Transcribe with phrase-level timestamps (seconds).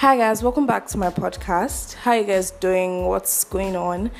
[0.00, 1.92] Hi guys, welcome back to my podcast.
[1.92, 3.04] How you guys doing?
[3.04, 4.10] What's going on?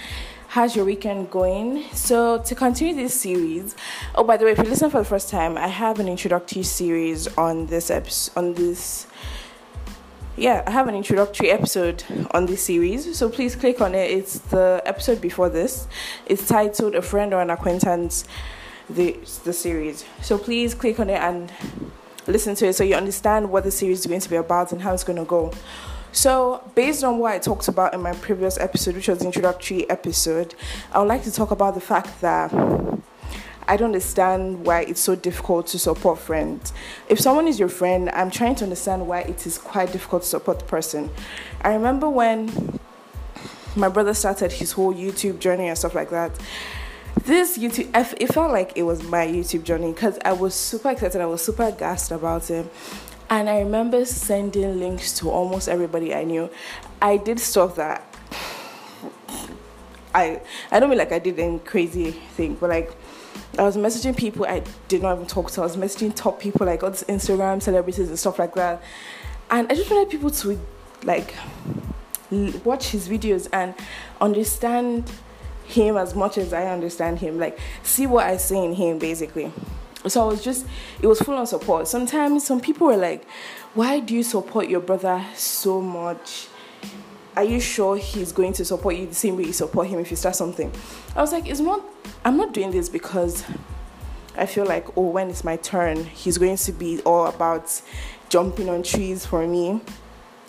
[0.48, 1.84] How's your weekend going?
[1.94, 3.76] So to continue this series,
[4.14, 6.64] oh by the way, if you listen for the first time, I have an introductory
[6.64, 9.06] series on this episode on this
[10.36, 14.10] yeah, I have an introductory episode on this series, so please click on it.
[14.10, 15.88] It's the episode before this.
[16.26, 18.26] It's titled "A Friend or an Acquaintance."
[18.90, 20.04] The the series.
[20.20, 21.50] So please click on it and
[22.30, 24.82] listen to it so you understand what the series is going to be about and
[24.82, 25.52] how it's going to go.
[26.12, 29.88] So, based on what I talked about in my previous episode, which was the introductory
[29.88, 30.54] episode,
[30.92, 32.52] I would like to talk about the fact that
[33.68, 36.72] I don't understand why it's so difficult to support friends.
[37.08, 40.28] If someone is your friend, I'm trying to understand why it is quite difficult to
[40.28, 41.10] support the person.
[41.62, 42.80] I remember when
[43.76, 46.32] my brother started his whole YouTube journey and stuff like that
[47.24, 51.20] this YouTube, it felt like it was my YouTube journey because I was super excited.
[51.20, 52.66] I was super gassed about it.
[53.28, 56.50] And I remember sending links to almost everybody I knew.
[57.00, 58.04] I did stuff that
[60.14, 62.92] I I don't mean like I did any crazy thing, but like
[63.58, 65.60] I was messaging people I did not even talk to.
[65.60, 68.82] I was messaging top people like on Instagram celebrities and stuff like that.
[69.50, 70.60] And I just wanted people to
[71.04, 71.34] like
[72.64, 73.74] watch his videos and
[74.20, 75.10] understand
[75.70, 77.38] him as much as I understand him.
[77.38, 79.52] Like, see what I see in him, basically.
[80.06, 80.66] So I was just,
[81.02, 81.86] it was full on support.
[81.86, 83.24] Sometimes some people were like,
[83.74, 86.48] why do you support your brother so much?
[87.36, 90.10] Are you sure he's going to support you the same way you support him if
[90.10, 90.72] you start something?
[91.14, 91.82] I was like, it's not,
[92.24, 93.44] I'm not doing this because
[94.36, 97.80] I feel like, oh, when it's my turn, he's going to be all about
[98.30, 99.80] jumping on trees for me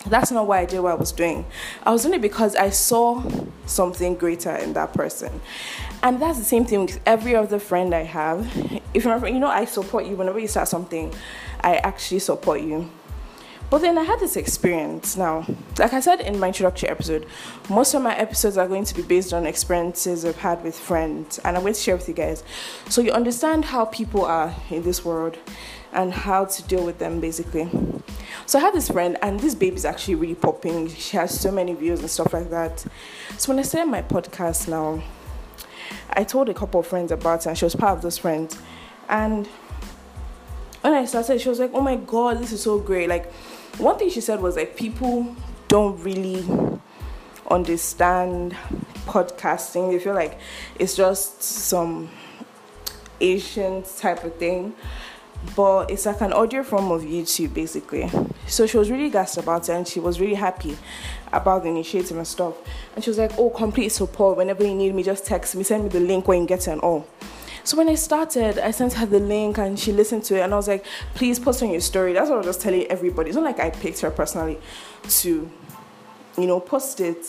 [0.08, 1.46] that's not why I did what I was doing.
[1.84, 3.24] I was doing it because I saw
[3.66, 5.42] something greater in that person.
[6.04, 8.48] And that's the same thing with every other friend I have.
[8.94, 11.14] If you're, you know, I support you whenever you start something,
[11.62, 12.90] I actually support you.
[13.70, 15.46] But then I had this experience now.
[15.80, 17.26] Like I said in my introductory episode,
[17.70, 21.40] most of my episodes are going to be based on experiences I've had with friends,
[21.40, 22.44] and I'm going to share with you guys.
[22.90, 25.38] So you understand how people are in this world
[25.94, 27.70] and how to deal with them basically.
[28.46, 30.90] So I had this friend, and this baby is actually really popping.
[30.90, 32.86] She has so many views and stuff like that.
[33.38, 35.02] So when I started my podcast now,
[36.10, 38.58] I told a couple of friends about it, and she was part of those friends.
[39.08, 39.48] And
[40.82, 43.32] when I started, she was like, "Oh my god, this is so great!" Like
[43.78, 45.36] one thing she said was like, people
[45.68, 46.46] don't really
[47.50, 48.56] understand
[49.06, 49.92] podcasting.
[49.92, 50.40] They feel like
[50.78, 52.10] it's just some
[53.20, 54.74] Asian type of thing
[55.56, 58.10] but it's like an audio form of YouTube basically.
[58.48, 60.78] So she was really gassed about it and she was really happy
[61.32, 62.56] about the initiative and stuff.
[62.96, 64.38] And she was like, Oh, complete support.
[64.38, 66.72] Whenever you need me, just text me, send me the link when you get it
[66.72, 67.08] and all.
[67.64, 70.54] So when I started, I sent her the link and she listened to it and
[70.54, 72.14] I was like, please post on your story.
[72.14, 73.30] That's what I was just telling everybody.
[73.30, 74.58] It's not like I picked her personally
[75.08, 75.50] to,
[76.38, 77.24] you know, post it.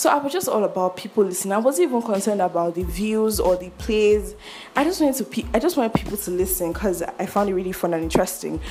[0.00, 1.52] So I was just all about people listening.
[1.52, 4.34] I wasn't even concerned about the views or the plays.
[4.74, 7.54] I just wanted to pe- I just wanted people to listen because I found it
[7.54, 8.62] really fun and interesting.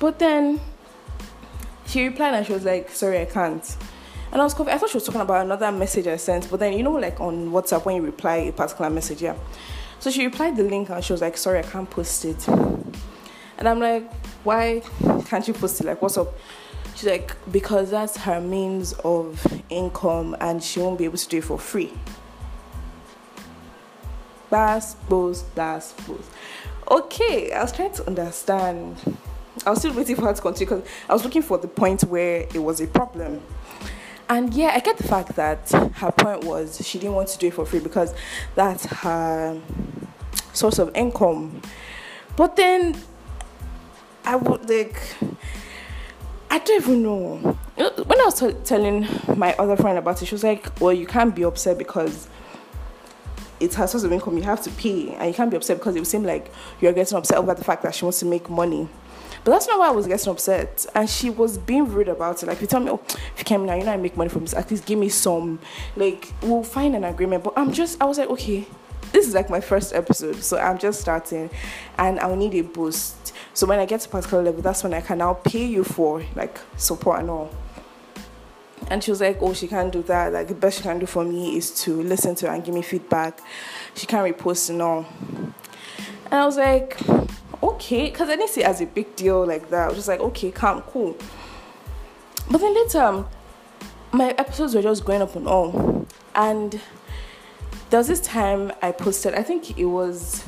[0.00, 0.62] But then
[1.84, 3.76] she replied and she was like, "Sorry, I can't."
[4.32, 4.76] And I was confused.
[4.76, 6.50] I thought she was talking about another message I sent.
[6.50, 9.36] But then you know, like on WhatsApp when you reply a particular message, yeah.
[10.00, 13.68] So she replied the link and she was like, "Sorry, I can't post it." And
[13.68, 14.10] I'm like,
[14.42, 14.80] "Why
[15.26, 15.86] can't you post it?
[15.86, 16.32] Like, what's up?"
[17.02, 21.44] Like, because that's her means of income and she won't be able to do it
[21.44, 21.92] for free.
[24.50, 26.30] That's both, that's both.
[26.90, 29.16] Okay, I was trying to understand.
[29.66, 32.02] I was still waiting for her to continue because I was looking for the point
[32.02, 33.42] where it was a problem.
[34.28, 37.48] And yeah, I get the fact that her point was she didn't want to do
[37.48, 38.14] it for free because
[38.54, 39.60] that's her
[40.52, 41.62] source of income.
[42.36, 42.96] But then
[44.24, 45.00] I would like
[46.52, 47.36] I don't even know.
[47.76, 49.08] When I was t- telling
[49.38, 52.28] my other friend about it, she was like, "Well, you can't be upset because
[53.58, 54.36] it's her source of income.
[54.36, 56.92] You have to pay, and you can't be upset because it would seem like you're
[56.92, 58.86] getting upset over the fact that she wants to make money."
[59.44, 60.84] But that's not why I was getting upset.
[60.94, 62.46] And she was being rude about it.
[62.46, 64.28] Like, if you tell me, oh, if you came now, you know I make money
[64.28, 65.58] from this, at least give me some.
[65.96, 67.44] Like, we'll find an agreement.
[67.44, 68.66] But I'm just, I was like, okay,
[69.10, 71.50] this is like my first episode, so I'm just starting
[71.98, 73.21] and I'll need a boost.
[73.54, 76.24] So when I get to particular level, that's when I can now pay you for
[76.34, 77.50] like support and all.
[78.88, 80.32] And she was like, Oh, she can't do that.
[80.32, 82.74] Like the best she can do for me is to listen to her and give
[82.74, 83.40] me feedback.
[83.94, 85.06] She can't repost and all.
[86.32, 86.98] And I was like,
[87.62, 89.84] okay, because I didn't see it as a big deal like that.
[89.84, 91.14] I was just like, okay, calm, cool.
[92.50, 93.28] But then later, um,
[94.12, 96.06] my episodes were just going up and all.
[96.34, 96.80] And
[97.90, 100.44] there was this time I posted, I think it was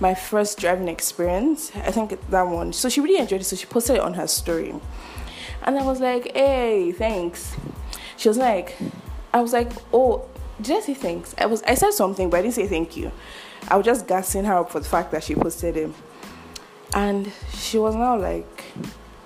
[0.00, 1.72] my first driving experience.
[1.74, 2.72] I think that one.
[2.72, 3.44] So she really enjoyed it.
[3.44, 4.74] So she posted it on her story.
[5.62, 7.56] And I was like, hey, thanks.
[8.16, 8.76] She was like,
[9.32, 10.28] I was like, oh,
[10.60, 11.34] did I say thanks?
[11.38, 13.12] I was I said something, but I didn't say thank you.
[13.68, 15.90] I was just gassing her up for the fact that she posted it.
[16.94, 18.64] And she was now like,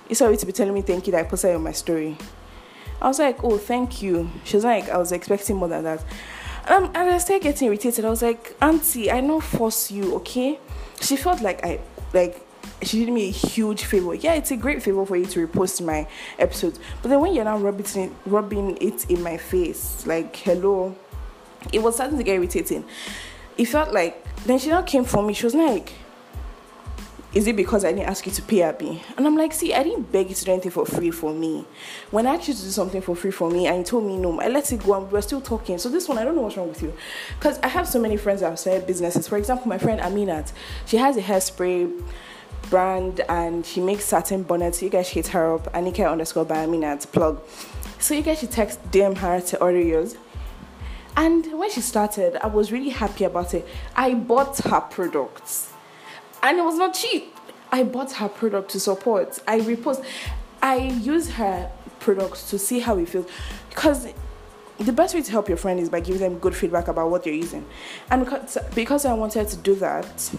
[0.09, 2.17] it's sorry to be telling me thank you that I posted on my story.
[3.01, 4.29] I was like, oh, thank you.
[4.43, 6.03] She was like, I was expecting more than that.
[6.67, 8.05] Um, and I started getting irritated.
[8.05, 10.59] I was like, Auntie, I don't force you, okay?
[10.99, 11.79] She felt like I,
[12.13, 12.45] like,
[12.83, 14.13] she did me a huge favor.
[14.13, 16.07] Yeah, it's a great favor for you to repost my
[16.39, 16.79] episodes.
[17.01, 20.95] But then when you're now rubbing rubbing it in my face, like, hello,
[21.71, 22.85] it was starting to get irritating.
[23.57, 25.33] It felt like, then she now came for me.
[25.33, 25.93] She was like,
[27.33, 29.01] is it because I didn't ask you to pay Abby?
[29.15, 31.65] And I'm like, see, I didn't beg you to do anything for free for me.
[32.09, 34.17] When I asked you to do something for free for me and you told me
[34.17, 35.77] no, I let it go and we are still talking.
[35.77, 36.93] So this one, I don't know what's wrong with you.
[37.39, 39.29] Because I have so many friends started businesses.
[39.29, 40.51] For example, my friend Aminat,
[40.85, 42.03] she has a hairspray
[42.69, 44.81] brand and she makes satin bonnets.
[44.81, 47.41] You guys hit her up, Anika underscore by Aminat plug.
[47.99, 50.17] So you guys should text DM her to order yours.
[51.15, 53.65] And when she started, I was really happy about it.
[53.95, 55.71] I bought her products
[56.43, 57.35] and it was not cheap.
[57.71, 59.39] I bought her product to support.
[59.47, 60.03] I repost.
[60.61, 63.27] I use her products to see how it feels
[63.69, 64.07] because
[64.77, 67.25] the best way to help your friend is by giving them good feedback about what
[67.25, 67.65] you're using.
[68.09, 70.31] And because, because I wanted to do that,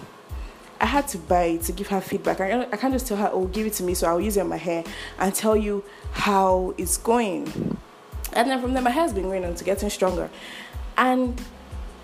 [0.81, 2.41] I had to buy to give her feedback.
[2.41, 4.41] I, I can't just tell her, oh, give it to me so I'll use it
[4.41, 4.85] on my hair
[5.19, 7.79] and tell you how it's going.
[8.33, 10.29] And then from there, my hair's been growing and it's getting stronger.
[10.97, 11.41] And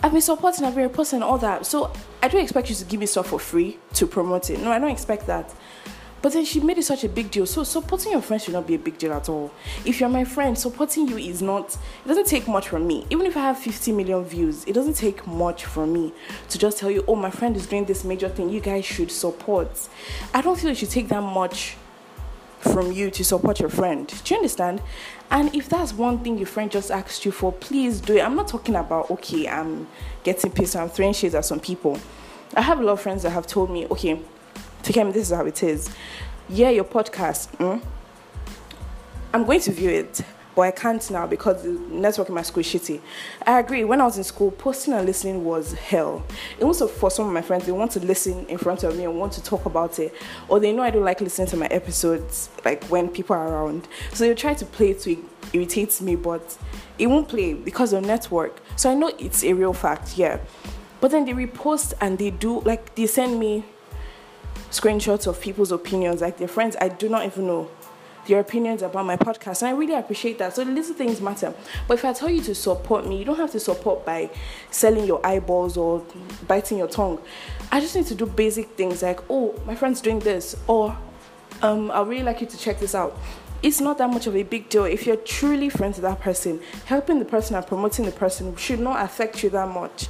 [0.02, 1.66] I've been supporting, I've been reposting all that.
[1.66, 1.92] So
[2.22, 4.60] I don't expect you to give me stuff for free to promote it.
[4.60, 5.52] No, I don't expect that.
[6.20, 7.46] But then she made it such a big deal.
[7.46, 9.52] So supporting your friend should not be a big deal at all.
[9.84, 13.06] If you're my friend, supporting you is not it doesn't take much from me.
[13.10, 16.12] Even if I have 50 million views, it doesn't take much from me
[16.48, 19.10] to just tell you, oh my friend is doing this major thing, you guys should
[19.10, 19.88] support.
[20.34, 21.76] I don't feel it should take that much
[22.60, 24.06] from you to support your friend.
[24.06, 24.82] Do you understand?
[25.30, 28.24] And if that's one thing your friend just asked you for, please do it.
[28.24, 29.86] I'm not talking about, okay, I'm
[30.24, 31.98] getting pissed, I'm throwing shades at some people.
[32.54, 34.20] I have a lot of friends that have told me, okay,
[34.82, 35.90] Fikemi, this is how it is.
[36.48, 37.82] Yeah, your podcast, mm,
[39.34, 40.22] I'm going to view it
[40.58, 43.00] but I can't now because the network in my school is shitty.
[43.46, 43.84] I agree.
[43.84, 46.26] When I was in school, posting and listening was hell.
[46.58, 49.04] It was for some of my friends, they want to listen in front of me
[49.04, 50.12] and want to talk about it,
[50.48, 53.86] or they know I don't like listening to my episodes like when people are around.
[54.12, 56.58] So they try to play it to irritate me, but
[56.98, 58.60] it won't play because of network.
[58.74, 60.40] So I know it's a real fact, yeah.
[61.00, 63.62] But then they repost and they do like they send me
[64.72, 67.70] screenshots of people's opinions, like their friends I do not even know
[68.28, 69.62] your opinions about my podcast.
[69.62, 70.54] And I really appreciate that.
[70.54, 71.54] So the little things matter.
[71.86, 74.30] But if I tell you to support me, you don't have to support by
[74.70, 76.04] selling your eyeballs or
[76.46, 77.20] biting your tongue.
[77.70, 80.96] I just need to do basic things like, oh, my friend's doing this, or
[81.62, 83.18] um, I really like you to check this out.
[83.62, 84.84] It's not that much of a big deal.
[84.84, 88.78] If you're truly friends with that person, helping the person and promoting the person should
[88.78, 90.08] not affect you that much.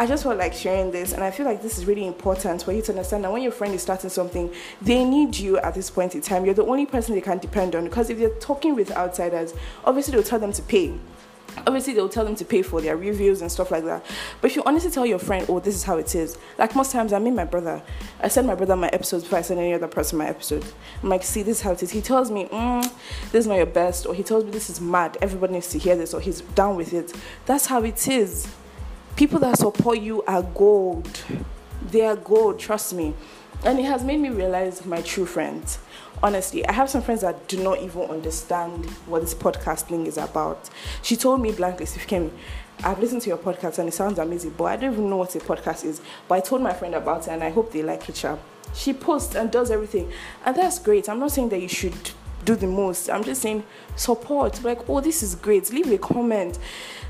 [0.00, 2.70] I just felt like sharing this, and I feel like this is really important for
[2.70, 5.90] you to understand that when your friend is starting something, they need you at this
[5.90, 6.44] point in time.
[6.44, 9.54] You're the only person they can depend on because if they're talking with outsiders,
[9.84, 10.94] obviously they'll tell them to pay.
[11.66, 14.06] Obviously they'll tell them to pay for their reviews and stuff like that.
[14.40, 16.92] But if you honestly tell your friend oh this is how it is like most
[16.92, 17.82] times i mean my brother
[18.20, 20.64] i send my brother my episodes before i send any other person my episode.
[21.02, 21.90] I'm like see this is how it is.
[21.90, 22.82] He tells me mm,
[23.32, 25.18] this is not your best or he tells me this is mad.
[25.20, 27.12] Everybody needs to hear this or he's down with it.
[27.46, 28.46] That's how it is
[29.18, 31.24] people that support you are gold.
[31.90, 33.14] They are gold, trust me.
[33.64, 35.80] And it has made me realize my true friends.
[36.22, 40.18] Honestly, I have some friends that do not even understand what this podcast thing is
[40.18, 40.70] about.
[41.02, 42.30] She told me blankly, Sifkemi,
[42.84, 45.34] I've listened to your podcast and it sounds amazing, but I don't even know what
[45.34, 46.00] a podcast is.
[46.28, 48.24] But I told my friend about it and I hope they like it.
[48.72, 50.12] She posts and does everything.
[50.46, 51.08] And that's great.
[51.08, 52.12] I'm not saying that you should
[52.48, 53.10] do the most.
[53.10, 53.62] I'm just saying
[53.94, 54.64] support.
[54.64, 55.70] Like, oh, this is great.
[55.70, 56.58] Leave a comment.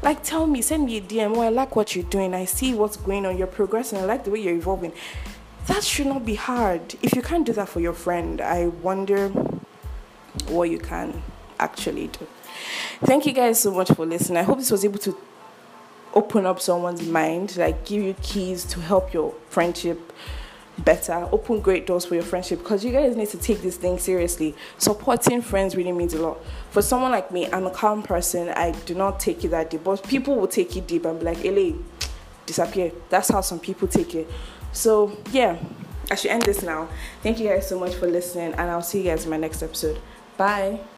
[0.03, 1.37] Like, tell me, send me a DM.
[1.37, 2.35] Oh, I like what you're doing.
[2.35, 3.39] I see what's going on.
[3.39, 4.01] You're progressing.
[4.01, 4.93] I like the way you're evolving.
[5.69, 6.97] That should not be hard.
[7.03, 9.29] If you can't do that for your friend, I wonder
[10.49, 11.23] what you can
[11.61, 12.27] actually do.
[13.05, 14.39] Thank you guys so much for listening.
[14.39, 15.17] I hope this was able to
[16.15, 20.13] open up someone's mind, like give you keys to help your friendship
[20.85, 23.99] better, open great doors for your friendship because you guys need to take this thing
[23.99, 24.55] seriously.
[24.79, 26.39] Supporting friends really means a lot.
[26.71, 28.49] For someone like me, I'm a calm person.
[28.51, 31.25] I do not take it that deep, but people will take it deep and be
[31.25, 31.75] like, "Ele,
[32.47, 34.29] disappear." That's how some people take it.
[34.73, 35.59] So yeah,
[36.11, 36.89] I should end this now.
[37.23, 39.63] Thank you guys so much for listening, and I'll see you guys in my next
[39.63, 39.99] episode.
[40.37, 40.98] Bye.